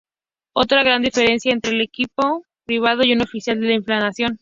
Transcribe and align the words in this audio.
Otra 0.55 0.81
gran 0.81 1.03
diferencia 1.03 1.51
entre 1.53 1.75
un 1.75 1.81
equipo 1.81 2.43
privado 2.65 3.03
y 3.03 3.13
un 3.13 3.21
oficial 3.21 3.63
es 3.63 3.69
la 3.69 3.83
financiación. 3.85 4.39